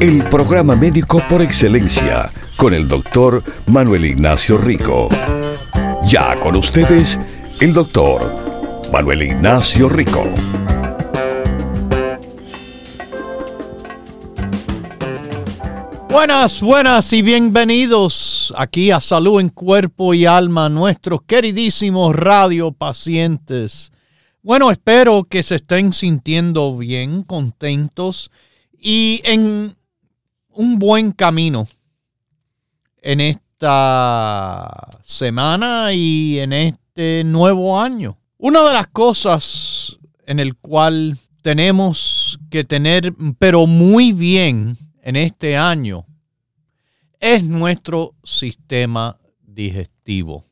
[0.00, 5.08] El programa médico por excelencia con el doctor Manuel Ignacio Rico.
[6.06, 7.18] Ya con ustedes,
[7.60, 8.20] el doctor
[8.92, 10.24] Manuel Ignacio Rico.
[16.10, 23.92] Buenas, buenas y bienvenidos aquí a Salud en Cuerpo y Alma, nuestros queridísimos radio pacientes.
[24.42, 28.30] Bueno, espero que se estén sintiendo bien, contentos
[28.78, 29.74] y en
[30.54, 31.66] un buen camino
[33.02, 38.18] en esta semana y en este nuevo año.
[38.38, 45.56] Una de las cosas en el cual tenemos que tener, pero muy bien, en este
[45.56, 46.06] año
[47.20, 50.44] es nuestro sistema digestivo.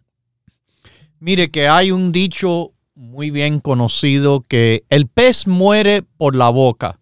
[1.18, 6.98] Mire que hay un dicho muy bien conocido que el pez muere por la boca.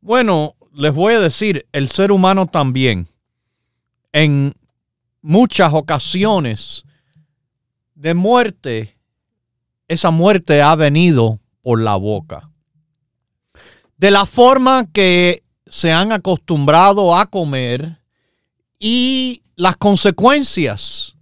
[0.00, 3.08] Bueno, les voy a decir, el ser humano también.
[4.12, 4.54] En
[5.20, 6.84] muchas ocasiones
[7.94, 8.96] de muerte,
[9.88, 12.50] esa muerte ha venido por la boca.
[13.96, 17.98] De la forma que se han acostumbrado a comer
[18.78, 21.16] y las consecuencias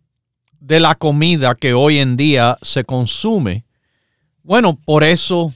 [0.59, 3.65] de la comida que hoy en día se consume.
[4.43, 5.53] Bueno, por eso,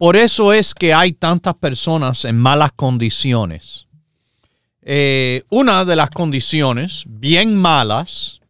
[0.00, 3.86] por eso es que hay tantas personas en malas condiciones.
[4.80, 8.40] Eh, una de las condiciones bien malas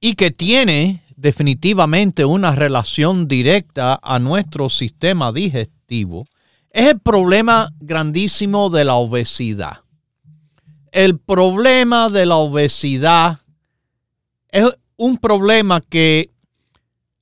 [0.00, 6.24] y que tiene definitivamente una relación directa a nuestro sistema digestivo
[6.70, 9.82] es el problema grandísimo de la obesidad.
[10.92, 13.40] El problema de la obesidad
[14.48, 14.64] es
[14.96, 16.30] un problema que,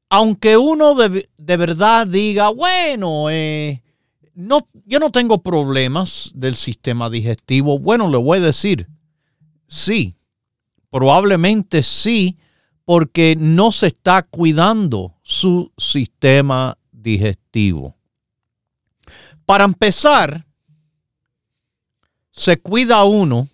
[0.08, 3.82] aunque uno de, verdad diga, bueno, eh,
[4.34, 8.88] no, yo no tengo problemas del sistema digestivo, bueno, le voy a decir,
[9.66, 10.16] sí,
[10.90, 12.38] probablemente sí,
[12.84, 17.96] porque no se está cuidando su sistema digestivo.
[19.46, 20.46] Para empezar,
[22.30, 23.48] se cuida uno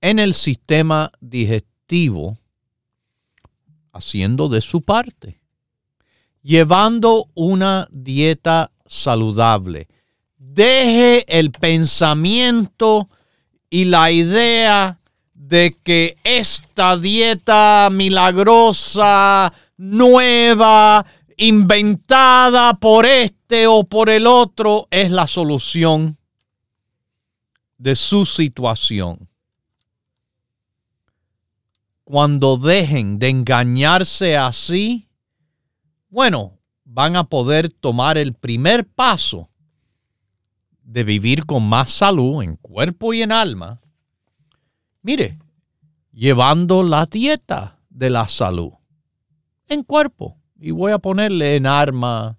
[0.00, 2.38] en el sistema digestivo
[3.92, 5.40] haciendo de su parte,
[6.46, 9.88] llevando una dieta saludable.
[10.38, 13.08] Deje el pensamiento
[13.68, 15.00] y la idea
[15.34, 21.04] de que esta dieta milagrosa, nueva,
[21.36, 26.16] inventada por este o por el otro es la solución
[27.76, 29.28] de su situación.
[32.04, 35.05] Cuando dejen de engañarse así,
[36.08, 39.50] bueno, van a poder tomar el primer paso
[40.82, 43.80] de vivir con más salud en cuerpo y en alma.
[45.02, 45.38] Mire,
[46.12, 48.72] llevando la dieta de la salud
[49.68, 52.38] en cuerpo y voy a ponerle en arma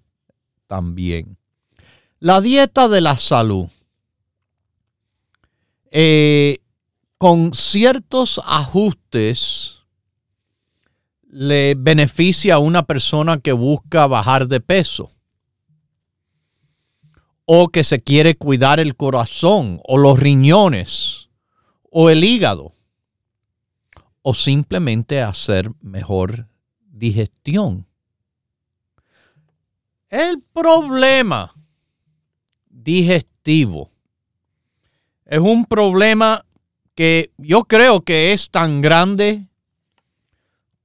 [0.66, 1.38] también.
[2.18, 3.68] La dieta de la salud.
[5.90, 6.58] Eh,
[7.16, 9.77] con ciertos ajustes
[11.30, 15.12] le beneficia a una persona que busca bajar de peso
[17.44, 21.28] o que se quiere cuidar el corazón o los riñones
[21.90, 22.72] o el hígado
[24.22, 26.48] o simplemente hacer mejor
[26.80, 27.86] digestión.
[30.10, 31.54] El problema
[32.68, 33.90] digestivo
[35.26, 36.44] es un problema
[36.94, 39.47] que yo creo que es tan grande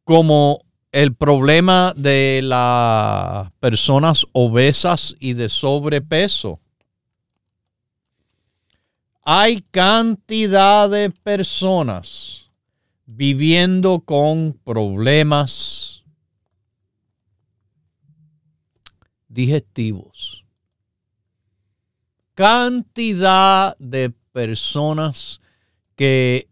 [0.04, 6.60] como el problema de las personas obesas y de sobrepeso.
[9.24, 12.52] Hay cantidad de personas
[13.06, 16.04] viviendo con problemas
[19.28, 20.46] digestivos.
[22.36, 25.42] Cantidad de personas
[25.96, 26.50] que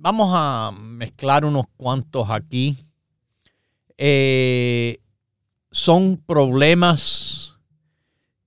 [0.00, 2.86] vamos a mezclar unos cuantos aquí.
[3.98, 4.98] Eh,
[5.70, 7.58] son problemas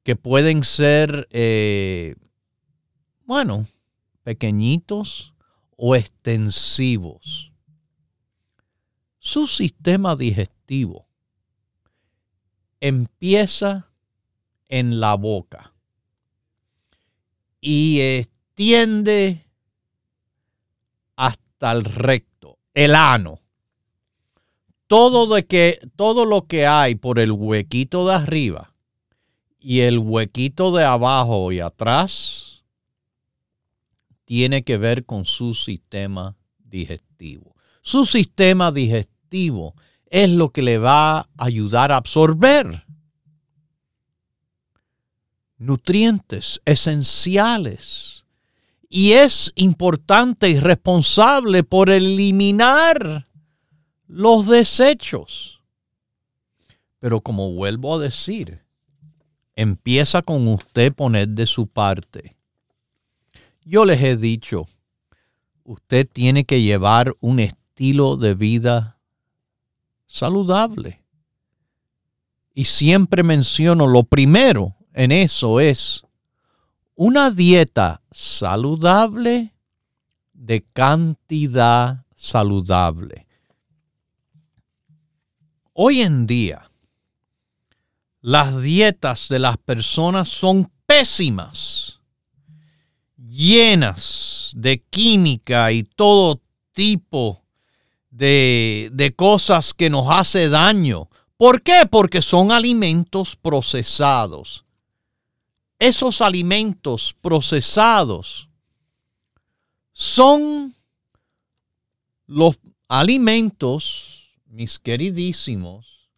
[0.01, 2.15] que pueden ser, eh,
[3.25, 3.67] bueno,
[4.23, 5.33] pequeñitos
[5.77, 7.51] o extensivos.
[9.19, 11.07] Su sistema digestivo
[12.81, 13.91] empieza
[14.67, 15.73] en la boca
[17.61, 19.45] y extiende
[21.63, 23.39] hasta el recto, el ano.
[24.87, 28.73] Todo, de que, todo lo que hay por el huequito de arriba
[29.59, 32.63] y el huequito de abajo y atrás
[34.25, 37.55] tiene que ver con su sistema digestivo.
[37.81, 39.73] Su sistema digestivo
[40.07, 42.85] es lo que le va a ayudar a absorber
[45.57, 48.22] nutrientes esenciales.
[48.95, 53.25] Y es importante y responsable por eliminar
[54.05, 55.63] los desechos.
[56.99, 58.61] Pero como vuelvo a decir,
[59.55, 62.35] empieza con usted poner de su parte.
[63.65, 64.67] Yo les he dicho,
[65.63, 68.99] usted tiene que llevar un estilo de vida
[70.05, 71.01] saludable.
[72.53, 76.03] Y siempre menciono lo primero en eso es
[76.93, 79.53] una dieta saludable
[80.33, 83.27] de cantidad saludable.
[85.73, 86.71] Hoy en día,
[88.21, 91.99] las dietas de las personas son pésimas,
[93.17, 97.43] llenas de química y todo tipo
[98.09, 101.09] de, de cosas que nos hace daño.
[101.35, 101.87] ¿Por qué?
[101.89, 104.62] Porque son alimentos procesados
[105.83, 108.47] esos alimentos procesados
[109.91, 110.73] son
[112.25, 112.57] los
[112.87, 116.09] alimentos, mis queridísimos,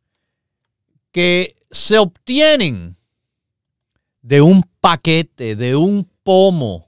[1.12, 2.96] que se obtienen
[4.22, 6.88] de un paquete, de un pomo,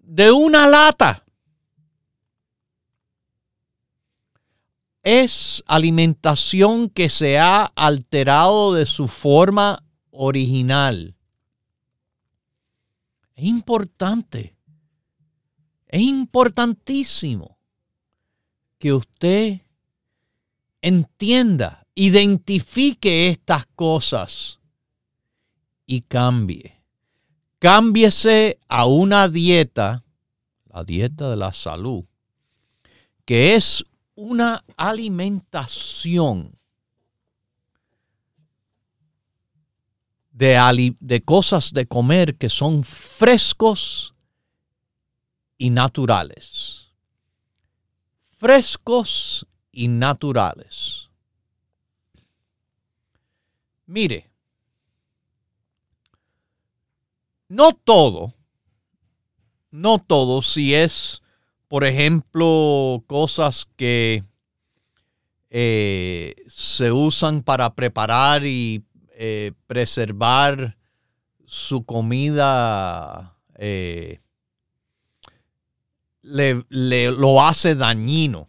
[0.00, 1.24] de una lata.
[5.02, 9.82] Es alimentación que se ha alterado de su forma
[10.20, 11.14] original.
[13.36, 14.56] Es importante,
[15.86, 17.56] es importantísimo
[18.78, 19.60] que usted
[20.82, 24.58] entienda, identifique estas cosas
[25.86, 26.82] y cambie.
[27.60, 30.04] Cámbiese a una dieta,
[30.66, 32.04] la dieta de la salud,
[33.24, 33.84] que es
[34.16, 36.57] una alimentación
[40.38, 44.14] de, cosas de comer que son frescos
[45.56, 46.92] y naturales.
[48.38, 51.08] Frescos y naturales.
[53.86, 54.30] Mire,
[57.48, 58.34] no todo,
[59.70, 61.22] no todo, si es,
[61.66, 64.22] por ejemplo, cosas que
[65.50, 68.84] eh, se usan para preparar y
[69.20, 70.78] eh, preservar
[71.44, 74.20] su comida eh,
[76.22, 76.64] le,
[77.10, 78.48] lo hace dañino.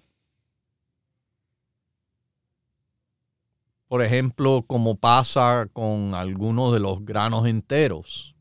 [3.87, 8.35] Por ejemplo, como pasa con algunos de los granos enteros,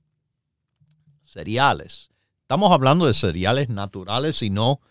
[1.22, 2.10] cereales.
[2.42, 4.82] Estamos hablando de cereales naturales y no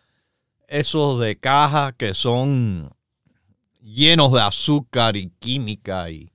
[0.68, 2.90] esos de caja que son
[3.80, 6.32] llenos de azúcar y química y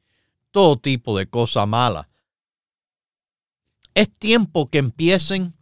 [0.52, 2.09] todo tipo de cosa mala.
[3.94, 5.54] Es tiempo que empiecen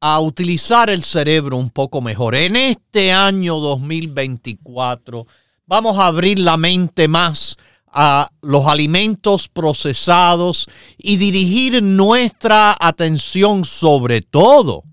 [0.00, 2.34] a utilizar el cerebro un poco mejor.
[2.34, 5.26] En este año 2024
[5.66, 7.56] vamos a abrir la mente más
[7.86, 14.84] a los alimentos procesados y dirigir nuestra atención sobre todo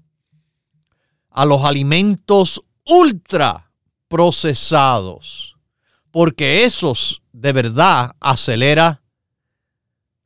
[1.31, 3.71] a los alimentos ultra
[4.09, 5.55] procesados,
[6.11, 9.01] porque esos de verdad acelera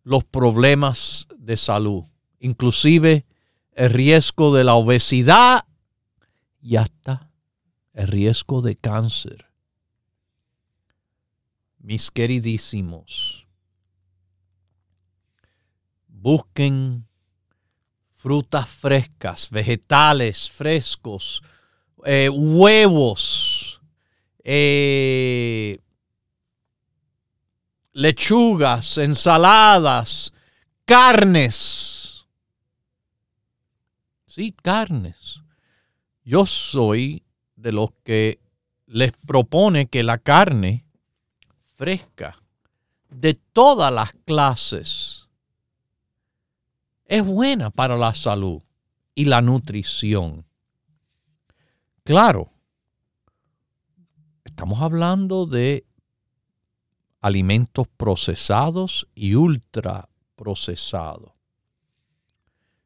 [0.04, 2.06] los problemas de salud,
[2.40, 3.26] inclusive
[3.74, 5.66] el riesgo de la obesidad
[6.62, 7.30] y hasta
[7.94, 9.48] el riesgo de cáncer.
[11.80, 13.46] Mis queridísimos,
[16.08, 17.06] busquen
[18.14, 21.44] frutas frescas, vegetales frescos,
[22.06, 23.53] eh, huevos,
[24.44, 25.80] eh,
[27.92, 30.34] lechugas, ensaladas,
[30.86, 32.26] carnes.
[34.26, 35.42] Sí, carnes.
[36.24, 37.24] Yo soy
[37.56, 38.40] de los que
[38.86, 40.86] les propone que la carne
[41.76, 42.36] fresca
[43.10, 45.28] de todas las clases
[47.06, 48.62] es buena para la salud.
[49.16, 50.46] y la nutrición.
[52.04, 52.52] Claro,
[54.54, 55.84] estamos hablando de
[57.22, 61.32] alimentos procesados y ultra procesados.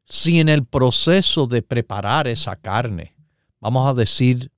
[0.02, 3.14] Si en el proceso de preparar esa carne,
[3.60, 4.50] vamos a decir,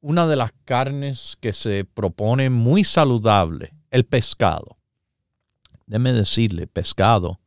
[0.00, 4.78] una de las carnes que se propone muy saludable, el pescado.
[5.86, 7.40] Déme decirle, pescado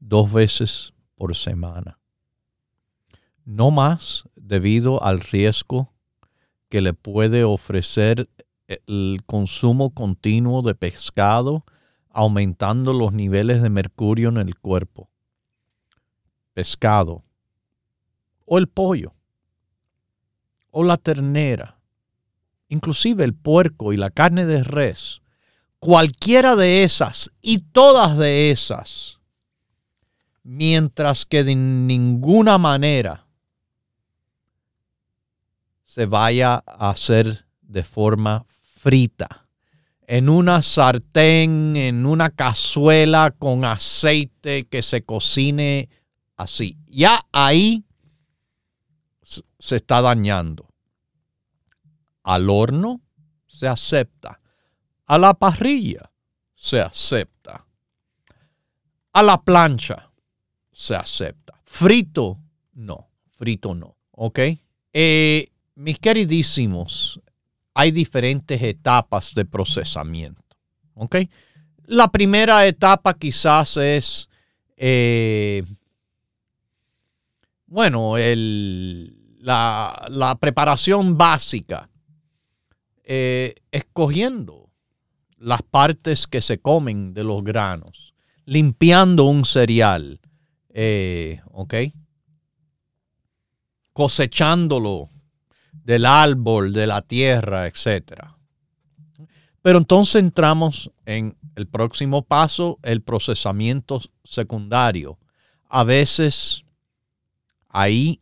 [0.00, 1.98] dos veces por semana.
[3.44, 5.92] No más debido al riesgo
[6.76, 8.28] que le puede ofrecer
[8.68, 11.64] el consumo continuo de pescado,
[12.10, 15.08] aumentando los niveles de mercurio en el cuerpo.
[16.52, 17.24] Pescado.
[18.44, 19.14] O el pollo.
[20.70, 21.78] O la ternera.
[22.68, 25.22] Inclusive el puerco y la carne de res.
[25.78, 29.18] Cualquiera de esas y todas de esas.
[30.42, 33.25] Mientras que de ninguna manera
[35.96, 39.48] se vaya a hacer de forma frita,
[40.06, 45.88] en una sartén, en una cazuela con aceite que se cocine
[46.36, 46.76] así.
[46.86, 47.86] Ya ahí
[49.22, 50.68] se está dañando.
[52.24, 53.00] Al horno
[53.46, 54.38] se acepta.
[55.06, 56.12] A la parrilla
[56.54, 57.66] se acepta.
[59.14, 60.12] A la plancha
[60.70, 61.58] se acepta.
[61.64, 62.38] Frito,
[62.74, 63.08] no.
[63.38, 63.96] Frito no.
[64.10, 64.40] ¿Ok?
[64.92, 67.20] Eh, mis queridísimos,
[67.74, 70.42] hay diferentes etapas de procesamiento.
[70.94, 71.16] ¿Ok?
[71.84, 74.28] La primera etapa quizás es,
[74.76, 75.62] eh,
[77.66, 81.88] bueno, la, preparación básica,
[83.04, 84.70] eh, escogiendo
[85.36, 88.14] las partes que se comen de los granos,
[88.46, 90.20] limpiando un cereal,
[90.70, 91.74] eh, ¿ok?
[93.92, 95.10] Cosechándolo
[95.86, 98.24] del árbol, de la tierra, etc.
[99.62, 105.16] Pero entonces entramos en el próximo paso, el procesamiento secundario.
[105.68, 106.64] A veces
[107.68, 108.20] ahí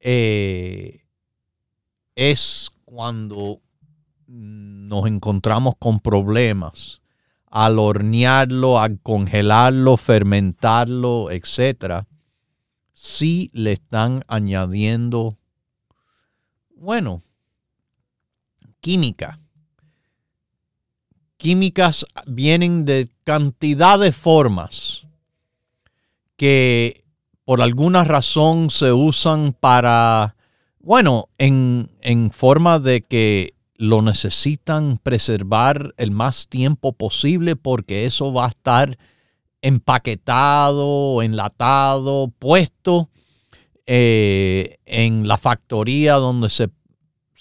[0.00, 1.02] eh,
[2.16, 3.60] es cuando
[4.26, 7.02] nos encontramos con problemas
[7.46, 12.04] al hornearlo, al congelarlo, fermentarlo, etc.
[12.92, 15.38] Si le están añadiendo
[16.82, 17.22] bueno,
[18.80, 19.38] química.
[21.36, 25.06] Químicas vienen de cantidad de formas
[26.36, 27.04] que
[27.44, 30.34] por alguna razón se usan para,
[30.80, 38.32] bueno, en, en forma de que lo necesitan preservar el más tiempo posible porque eso
[38.32, 38.98] va a estar
[39.60, 43.08] empaquetado, enlatado, puesto
[43.86, 46.68] eh, en la factoría donde se,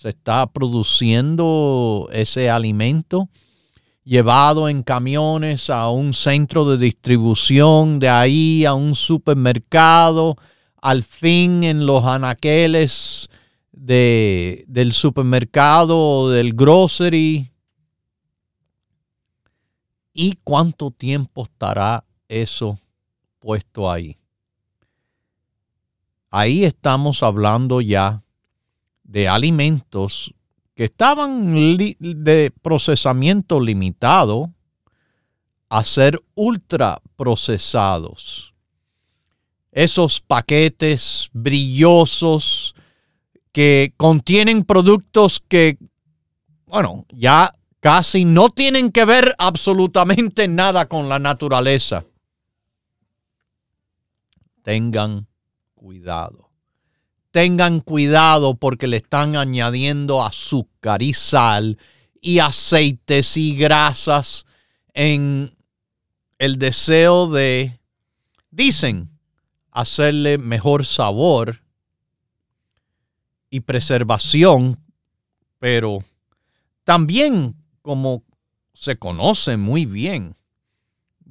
[0.04, 3.30] está produciendo ese alimento,
[4.04, 10.38] llevado en camiones a un centro de distribución, de ahí a un supermercado,
[10.82, 13.30] al fin en los anaqueles
[13.72, 17.52] de, del supermercado o del grocery.
[20.14, 22.80] ¿Y cuánto tiempo estará eso
[23.40, 24.16] puesto ahí?
[26.32, 28.24] Ahí estamos hablando ya
[29.04, 30.34] de alimentos
[30.74, 34.52] que estaban de procesamiento limitado
[35.70, 38.54] a ser ultra procesados.
[39.72, 42.76] Esos paquetes brillosos
[43.52, 45.78] que contienen productos que,
[46.66, 52.06] bueno, ya casi no tienen que ver absolutamente nada con la naturaleza.
[54.62, 55.28] Tengan
[55.82, 56.52] cuidado.
[57.32, 61.80] Tengan cuidado porque le están añadiendo azúcar y sal
[62.22, 64.46] y aceites y grasas
[64.94, 65.58] en
[66.38, 67.80] el deseo de,
[68.52, 69.10] dicen,
[69.72, 71.64] hacerle mejor sabor
[73.50, 74.80] y preservación,
[75.58, 76.04] pero
[76.84, 78.24] también como
[78.76, 80.36] se conoce muy bien,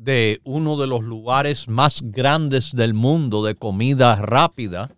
[0.00, 4.90] de uno de los lugares más grandes del mundo de comida rápida,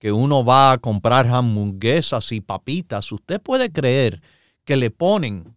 [0.00, 4.20] que uno va a comprar hamburguesas y papitas, usted puede creer
[4.64, 5.54] que le ponen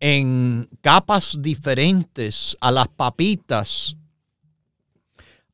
[0.00, 3.94] en capas diferentes a las papitas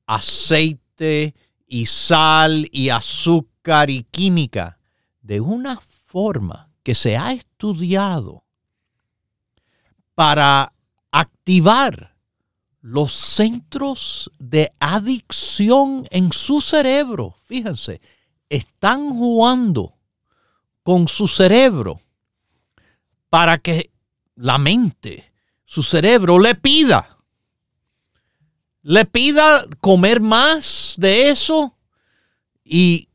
[0.06, 1.34] aceite
[1.66, 4.78] y sal y azúcar y química
[5.22, 8.44] de una forma que se ha estudiado
[10.14, 10.72] para
[11.10, 12.12] activar
[12.82, 18.00] los centros de adicción en su cerebro, fíjense,
[18.50, 19.94] están jugando
[20.82, 22.00] con su cerebro
[23.30, 23.92] para que
[24.34, 25.32] la mente,
[25.64, 27.18] su cerebro, le pida,
[28.82, 31.78] le pida comer más de eso
[32.64, 33.08] y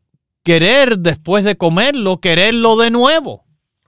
[0.43, 3.43] querer después de comerlo, quererlo de nuevo.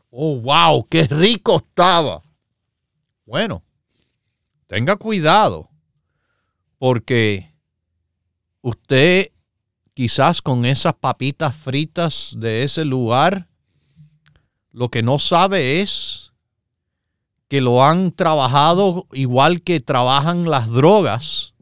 [0.09, 2.21] Oh, wow, qué rico estaba.
[3.25, 3.63] Bueno,
[4.67, 5.68] tenga cuidado,
[6.79, 7.53] porque
[8.61, 9.31] usted
[9.93, 13.47] quizás con esas papitas fritas de ese lugar,
[14.71, 16.31] lo que no sabe es
[17.47, 21.53] que lo han trabajado igual que trabajan las drogas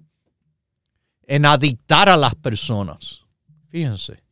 [1.24, 3.26] en adictar a las personas.
[3.70, 4.24] Fíjense.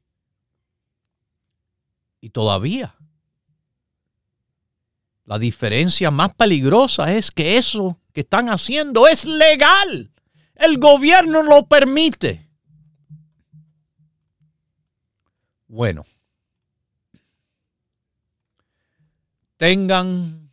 [2.21, 2.95] Y todavía
[5.25, 10.11] la diferencia más peligrosa es que eso que están haciendo es legal.
[10.55, 12.49] El gobierno lo permite.
[15.67, 16.05] Bueno,
[19.57, 20.51] tengan,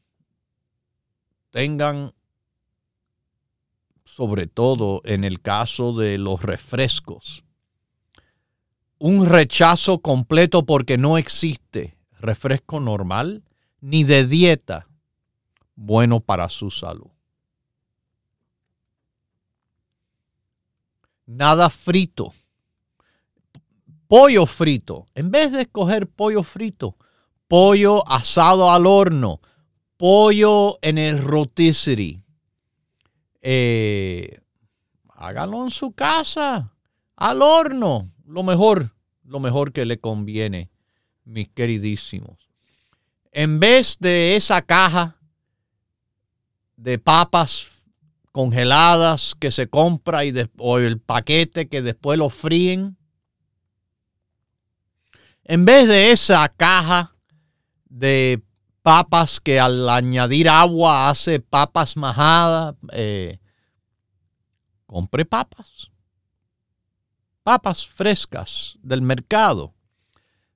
[1.51, 2.13] tengan,
[4.05, 7.45] sobre todo en el caso de los refrescos,
[8.99, 13.45] un rechazo completo porque no existe refresco normal
[13.81, 14.89] ni de dieta
[15.75, 17.12] bueno para su salud.
[21.37, 22.33] Nada frito.
[24.09, 25.07] Pollo frito.
[25.15, 26.97] En vez de escoger pollo frito,
[27.49, 29.41] pollo asado al horno,
[29.97, 32.23] pollo en el rotisserie.
[33.41, 34.41] Eh,
[35.09, 36.73] hágalo en su casa,
[37.17, 38.13] al horno.
[38.27, 40.71] Lo mejor, lo mejor que le conviene,
[41.25, 42.43] mis queridísimos
[43.33, 45.17] en vez de esa caja
[46.77, 47.82] de papas
[48.33, 52.97] congeladas que se compra y o el paquete que después lo fríen,
[55.45, 57.15] en vez de esa caja
[57.85, 58.43] de
[58.83, 63.39] papas que al añadir agua hace papas majadas, eh,
[64.87, 65.91] compre papas.
[67.43, 69.75] Papas frescas del mercado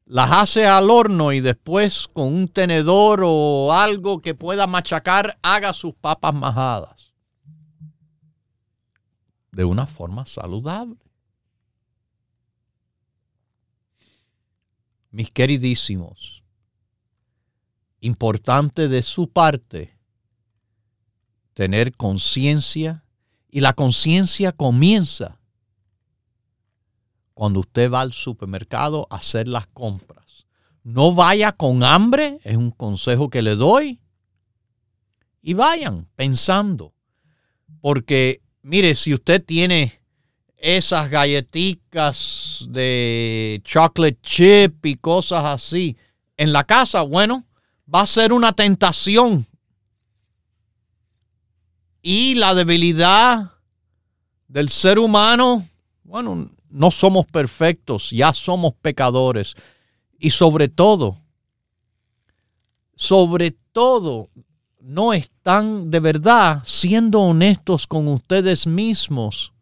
[0.07, 5.72] las hace al horno y después con un tenedor o algo que pueda machacar, haga
[5.72, 7.06] sus papas majadas.
[9.57, 11.01] De una forma saludable.
[15.11, 16.42] Mis queridísimos,
[18.01, 19.97] importante de su parte
[21.55, 23.07] tener conciencia
[23.49, 25.40] y la conciencia comienza
[27.33, 30.45] cuando usted va al supermercado a hacer las compras.
[30.83, 34.03] No vaya con hambre, es un consejo que le doy.
[35.40, 36.92] Y vayan pensando.
[37.81, 40.00] Porque, mire, si usted tiene
[40.57, 45.96] esas galletitas de chocolate chip y cosas así
[46.37, 47.46] en la casa, bueno,
[47.92, 49.46] va a ser una tentación.
[52.02, 53.52] Y la debilidad
[54.48, 55.68] del ser humano,
[56.02, 59.55] bueno, no somos perfectos, ya somos pecadores.
[60.18, 61.20] Y sobre todo,
[62.96, 64.31] sobre todo,
[64.87, 69.53] no están de verdad siendo honestos con ustedes mismos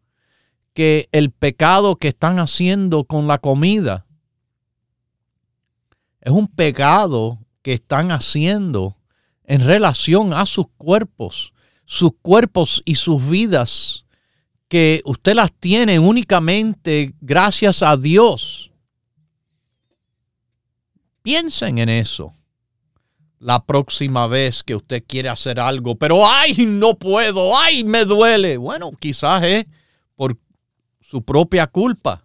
[0.75, 4.05] que el pecado que están haciendo con la comida
[6.21, 8.99] es un pecado que están haciendo
[9.45, 11.55] en relación a sus cuerpos,
[11.87, 14.05] sus cuerpos y sus vidas
[14.69, 18.71] que usted las tiene únicamente gracias a Dios.
[21.23, 22.35] Piensen en eso
[23.45, 28.57] la próxima vez que usted quiere hacer algo, pero ay, no puedo, ay, me duele.
[28.57, 29.67] Bueno, quizás es
[30.17, 30.39] por
[31.03, 32.25] su propia culpa,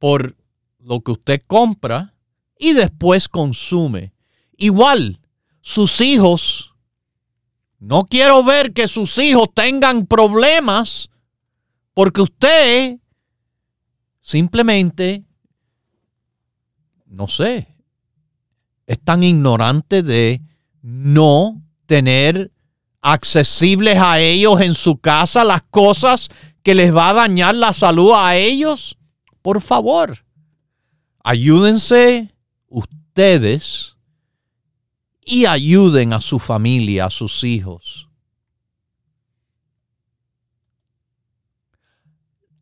[0.00, 0.36] por
[0.80, 2.16] lo que usted compra
[2.58, 4.12] y después consume.
[4.56, 5.20] Igual,
[5.60, 6.74] sus hijos,
[7.78, 11.10] no quiero ver que sus hijos tengan problemas
[11.92, 12.98] porque usted
[14.20, 15.22] simplemente,
[17.06, 17.73] no sé,
[18.86, 20.42] es tan ignorante de
[20.82, 22.52] no tener
[23.00, 26.30] accesibles a ellos en su casa las cosas
[26.62, 28.96] que les va a dañar la salud a ellos.
[29.42, 30.24] Por favor,
[31.22, 32.34] ayúdense
[32.68, 33.96] ustedes
[35.24, 38.08] y ayuden a su familia, a sus hijos.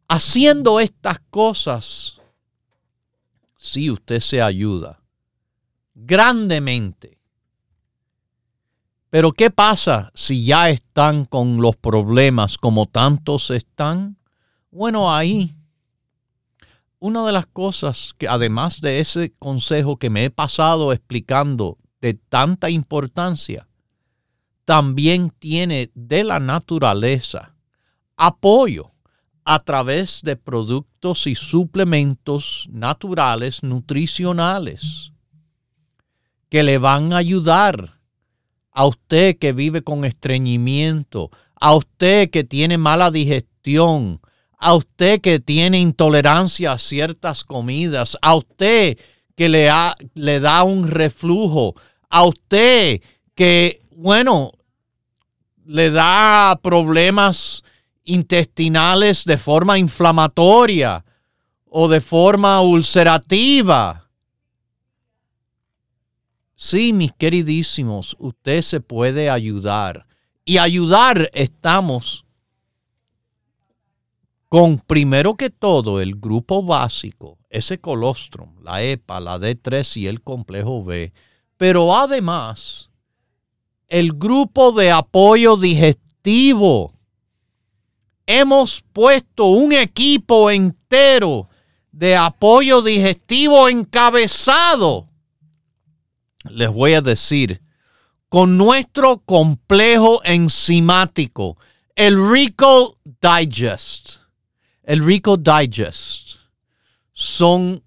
[0.09, 2.21] Haciendo estas cosas,
[3.57, 5.02] si usted se ayuda
[5.95, 7.19] grandemente.
[9.11, 14.17] Pero ¿qué pasa si ya están con los problemas como tantos están?
[14.71, 15.55] Bueno, ahí
[17.03, 22.15] una de las cosas que además de ese consejo que me he pasado explicando de
[22.15, 23.69] tanta importancia,
[24.65, 27.57] también tiene de la naturaleza
[28.17, 28.93] apoyo
[29.45, 35.12] a través de productos y suplementos naturales nutricionales
[36.53, 37.99] que le van a ayudar
[38.73, 44.21] a usted que vive con estreñimiento, a usted que tiene mala digestión,
[44.59, 48.99] a usted que tiene intolerancia a ciertas comidas, a usted
[49.35, 49.71] que le,
[50.13, 51.75] le da un reflujo,
[52.11, 53.01] a usted
[53.35, 54.53] que, bueno,
[55.65, 57.65] le da problemas
[58.05, 61.03] intestinales de forma inflamatoria
[61.65, 64.02] o de forma ulcerativa.
[66.65, 70.07] Sí, mis queridísimos, usted se puede ayudar.
[70.45, 72.25] Y ayudar estamos
[74.49, 80.23] con primero que todo el grupo básico, ese colostrum, la EPA, la D3 y el
[80.23, 81.13] complejo B,
[81.57, 82.91] pero además
[83.89, 86.95] el grupo de apoyo digestivo.
[88.25, 91.49] Hemos puesto un equipo entero
[91.91, 95.09] de apoyo digestivo encabezado.
[96.45, 97.63] Les voy a decir,
[98.29, 101.57] con nuestro complejo enzimático,
[101.95, 104.23] el Rico Digest
[104.83, 106.39] el Rico Digest
[107.13, 107.85] son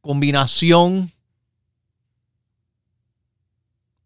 [0.00, 1.12] combinación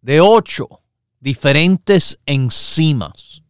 [0.03, 0.83] de ocho
[1.19, 3.43] diferentes enzimas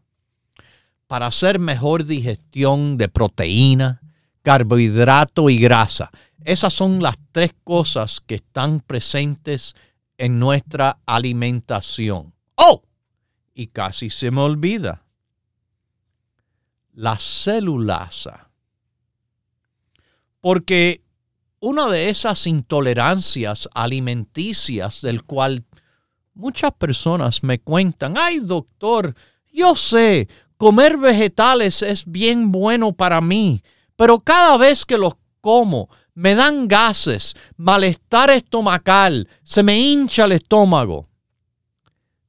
[1.09, 4.01] para hacer mejor digestión de proteína,
[4.43, 6.11] carbohidrato y grasa.
[6.45, 9.90] Esas son las tres cosas que están presentes en
[10.29, 12.35] nuestra alimentación.
[12.57, 12.83] ¡Oh!
[13.55, 15.05] Y casi se me olvida.
[16.93, 18.51] La celulasa
[20.41, 21.03] porque
[21.61, 25.65] una de esas intolerancias alimenticias del cual
[26.35, 29.15] muchas personas me cuentan, ay doctor,
[29.53, 33.63] yo sé, comer vegetales es bien bueno para mí,
[33.97, 40.33] pero cada vez que los como me dan gases, malestar estomacal, se me hincha el
[40.33, 41.09] estómago.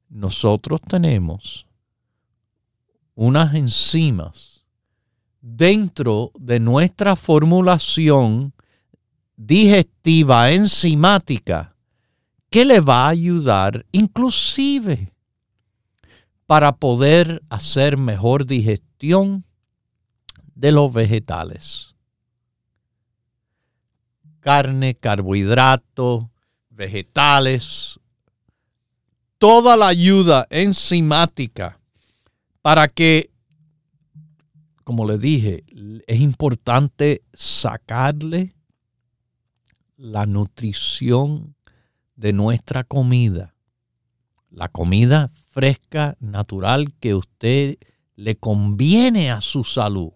[0.08, 1.66] Nosotros tenemos
[3.14, 4.64] unas enzimas
[5.40, 8.54] dentro de nuestra formulación
[9.36, 11.74] digestiva enzimática
[12.50, 15.12] que le va a ayudar inclusive
[16.46, 19.44] para poder hacer mejor digestión
[20.54, 21.91] de los vegetales.
[24.42, 26.30] Carne, carbohidrato,
[26.68, 27.98] vegetales,
[29.38, 31.78] toda la ayuda enzimática
[32.60, 33.32] para que
[34.84, 35.64] como le dije,
[36.06, 38.54] es importante sacarle
[39.96, 41.54] la nutrición
[42.16, 43.54] de nuestra comida.
[44.50, 47.78] La comida fresca, natural que usted
[48.16, 50.12] le conviene a su salud.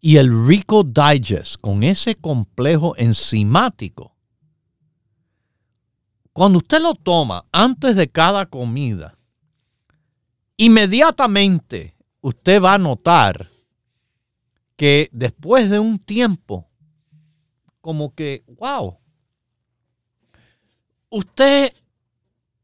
[0.00, 4.14] Y el Rico Digest con ese complejo enzimático.
[6.32, 9.18] Cuando usted lo toma antes de cada comida,
[10.56, 13.50] inmediatamente usted va a notar
[14.76, 16.68] que después de un tiempo,
[17.80, 18.98] como que, wow,
[21.08, 21.72] usted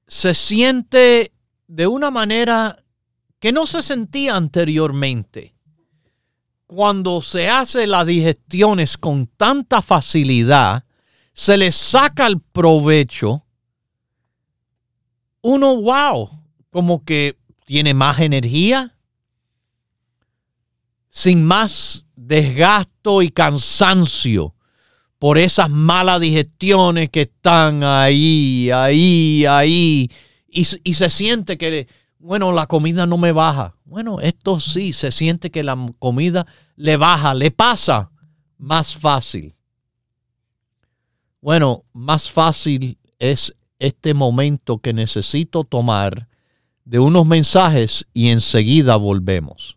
[0.07, 1.33] se siente
[1.66, 2.85] de una manera
[3.38, 5.55] que no se sentía anteriormente.
[6.75, 10.85] Cuando se hace las digestiones con tanta facilidad,
[11.35, 13.45] se le saca el provecho,
[15.43, 16.31] uno, wow,
[16.71, 18.97] como que tiene más energía,
[21.11, 24.55] sin más desgasto y cansancio
[25.19, 30.11] por esas malas digestiones que están ahí, ahí, ahí,
[30.49, 31.87] y, y, se siente que,
[32.23, 33.75] bueno, la comida no me baja.
[33.85, 38.13] Bueno, esto sí, se siente que la comida le baja, le pasa
[38.59, 39.57] más fácil.
[41.41, 46.29] Bueno, más fácil es este momento que necesito tomar
[46.85, 49.77] de unos mensajes y enseguida volvemos.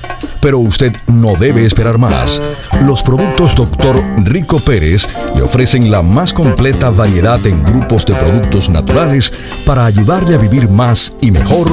[0.41, 2.41] pero usted no debe esperar más.
[2.81, 4.03] Los productos Dr.
[4.23, 9.31] Rico Pérez le ofrecen la más completa variedad en grupos de productos naturales
[9.65, 11.67] para ayudarle a vivir más y mejor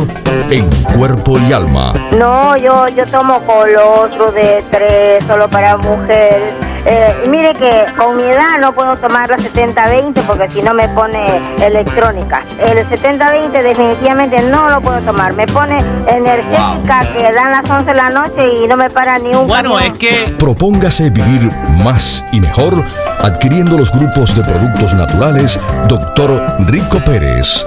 [0.50, 1.94] en cuerpo y alma.
[2.16, 8.22] No, yo, yo tomo colostro de tres solo para mujeres eh, mire que con mi
[8.22, 11.26] edad no puedo tomar la 70-20 porque si no me pone
[11.62, 12.42] electrónica.
[12.58, 15.34] El 70-20 definitivamente no lo puedo tomar.
[15.34, 19.34] Me pone energética que dan las 11 de la noche y no me para ni
[19.34, 20.34] un Bueno, es que...
[20.38, 21.50] Propóngase vivir
[21.84, 22.82] más y mejor
[23.20, 26.56] adquiriendo los grupos de productos naturales Dr.
[26.66, 27.66] Rico Pérez.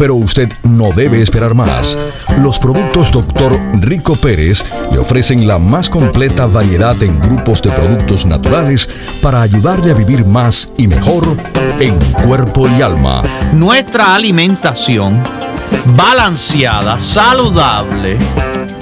[0.00, 1.94] pero usted no debe esperar más.
[2.38, 3.60] Los productos Dr.
[3.80, 8.88] Rico Pérez le ofrecen la más completa variedad en grupos de productos naturales
[9.20, 11.36] para ayudarle a vivir más y mejor
[11.80, 13.22] en cuerpo y alma.
[13.52, 15.22] Nuestra alimentación
[15.94, 18.16] balanceada, saludable,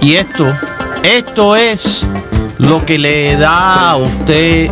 [0.00, 0.46] y esto,
[1.02, 2.07] esto es
[2.59, 4.70] lo que le da a usted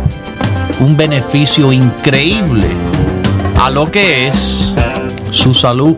[0.79, 2.67] un beneficio increíble
[3.59, 4.73] a lo que es
[5.31, 5.97] su salud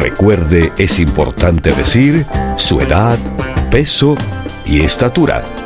[0.00, 3.18] Recuerde, es importante decir su edad,
[3.70, 4.14] peso
[4.66, 5.65] y estatura.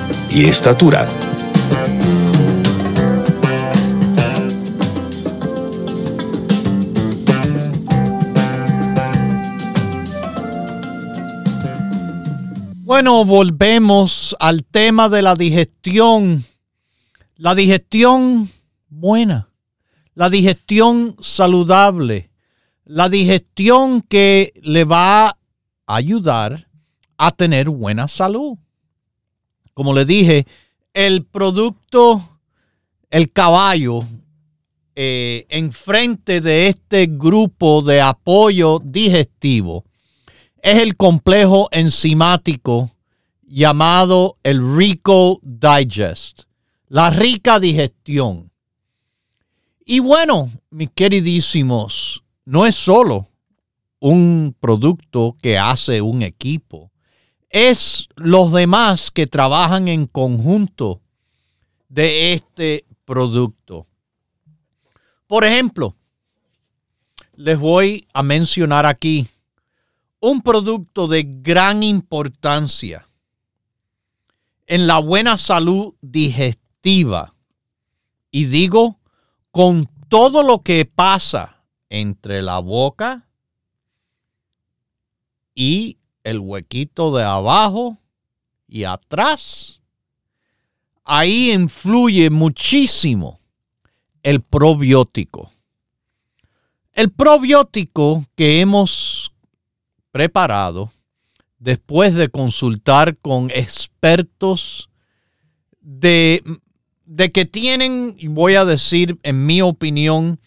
[0.33, 1.07] estatura.
[12.83, 16.45] Bueno, volvemos al tema de la digestión.
[17.35, 18.49] La digestión
[18.87, 19.49] buena,
[20.13, 22.29] la digestión saludable,
[22.85, 25.37] la digestión que le va a
[25.87, 26.67] ayudar
[27.17, 28.57] a tener buena salud.
[29.73, 30.45] Como le dije,
[30.93, 32.39] el producto,
[33.09, 34.05] el caballo,
[34.95, 39.85] eh, enfrente de este grupo de apoyo digestivo
[40.61, 42.91] es el complejo enzimático
[43.43, 46.43] llamado el Rico Digest,
[46.87, 48.51] la rica digestión.
[49.85, 53.29] Y bueno, mis queridísimos, no es solo
[53.99, 56.90] un producto que hace un equipo,
[57.51, 61.01] es los demás que trabajan en conjunto
[61.89, 63.87] de este producto.
[65.27, 65.95] Por ejemplo,
[67.35, 69.27] les voy a mencionar aquí
[70.19, 73.07] un producto de gran importancia
[74.67, 77.33] en la buena salud digestiva.
[78.29, 78.99] Y digo,
[79.51, 83.27] con todo lo que pasa entre la boca
[85.53, 87.97] y el huequito de abajo
[88.67, 89.81] y atrás,
[91.03, 93.39] ahí influye muchísimo
[94.23, 95.51] el probiótico.
[96.93, 99.33] El probiótico que hemos
[100.11, 100.91] preparado
[101.59, 104.89] después de consultar con expertos
[105.79, 106.43] de,
[107.05, 110.39] de que tienen, voy a decir en mi opinión,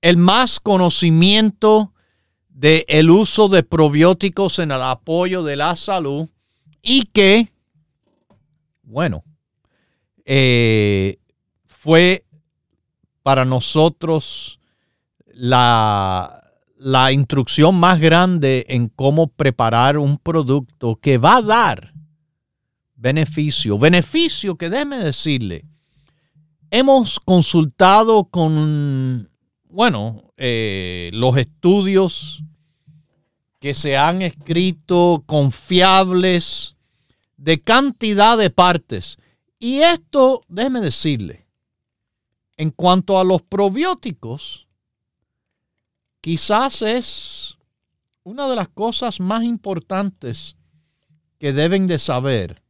[0.00, 1.92] el más conocimiento
[2.52, 6.28] del el uso de probióticos en el apoyo de la salud
[6.82, 7.52] y que,
[8.82, 9.24] bueno,
[10.24, 11.18] eh,
[11.64, 12.24] fue
[13.22, 14.58] para nosotros
[15.26, 16.42] la,
[16.76, 21.92] la instrucción más grande en cómo preparar un producto que va a dar
[22.94, 23.78] beneficio.
[23.78, 25.64] Beneficio que déjeme decirle,
[26.70, 29.28] hemos consultado con,
[29.72, 32.44] bueno, eh, los estudios
[33.58, 36.76] que se han escrito confiables
[37.38, 39.16] de cantidad de partes.
[39.58, 41.46] Y esto, déjeme decirle,
[42.56, 44.68] en cuanto a los probióticos,
[46.20, 47.56] quizás es
[48.24, 50.56] una de las cosas más importantes
[51.38, 52.62] que deben de saber,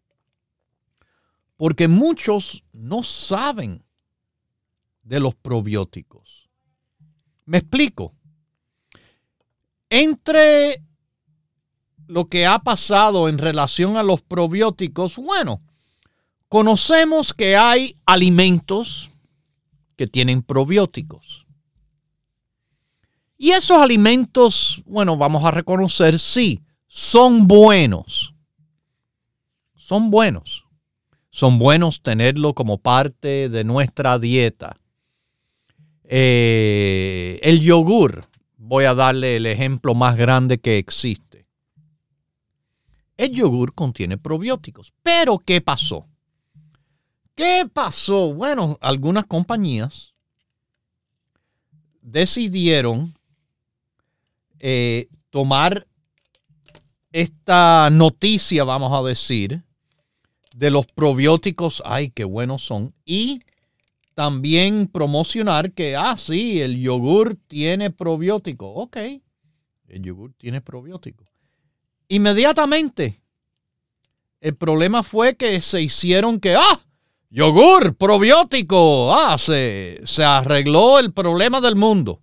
[1.57, 3.83] porque muchos no saben
[5.03, 6.22] de los probióticos.
[7.45, 8.15] Me explico.
[9.91, 10.83] Entre
[12.07, 15.63] lo que ha pasado en relación a los probióticos, bueno,
[16.49, 19.11] conocemos que hay alimentos
[19.97, 21.47] que tienen probióticos.
[23.37, 28.35] Y esos alimentos, bueno, vamos a reconocer, sí, son buenos.
[29.75, 30.65] Son buenos.
[31.31, 34.79] Son buenos tenerlo como parte de nuestra dieta.
[36.05, 41.47] Eh, el yogur, voy a darle el ejemplo más grande que existe.
[43.17, 44.93] El yogur contiene probióticos.
[45.03, 46.07] Pero, ¿qué pasó?
[47.35, 48.35] ¿Qué pasó?
[48.35, 50.13] Bueno, algunas compañías
[52.01, 53.17] decidieron
[54.59, 55.87] eh, tomar
[57.13, 59.63] esta noticia, vamos a decir,
[60.55, 63.41] de los probióticos, ay, qué buenos son, y
[64.15, 68.69] también promocionar que, ah, sí, el yogur tiene probiótico.
[68.73, 68.97] Ok,
[69.89, 71.25] el yogur tiene probiótico.
[72.09, 73.21] Inmediatamente,
[74.41, 76.81] el problema fue que se hicieron que, ah,
[77.31, 82.21] yogur, probiótico, ah, se, se arregló el problema del mundo.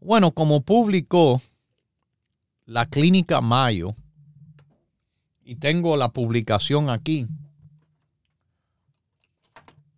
[0.00, 1.40] Bueno, como publicó
[2.66, 3.94] la clínica Mayo,
[5.44, 7.26] y tengo la publicación aquí,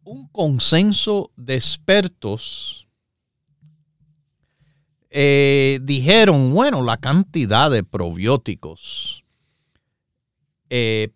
[0.05, 2.87] un consenso de expertos
[5.11, 9.25] eh, dijeron, bueno, la cantidad de probióticos
[10.69, 11.11] eh,